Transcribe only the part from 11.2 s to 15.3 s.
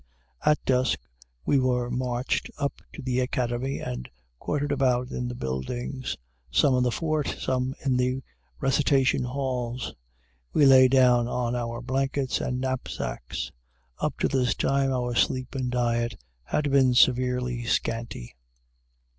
on our blankets and knapsacks. Up to this time our